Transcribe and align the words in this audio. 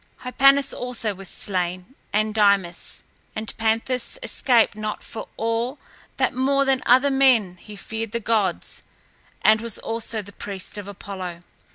Hypanis 0.23 0.73
also 0.73 1.13
was 1.13 1.29
slain 1.29 1.93
and 2.11 2.33
Dymas, 2.33 3.03
and 3.35 3.55
Panthus 3.57 4.17
escaped 4.23 4.75
not 4.75 5.03
for 5.03 5.27
all 5.37 5.77
that 6.17 6.33
more 6.33 6.65
than 6.65 6.81
other 6.87 7.11
men 7.11 7.57
he 7.57 7.75
feared 7.75 8.11
the 8.11 8.19
gods 8.19 8.81
and 9.43 9.61
was 9.61 9.77
also 9.77 10.23
the 10.23 10.31
priest 10.31 10.79
of 10.79 10.87
Apollo. 10.87 11.41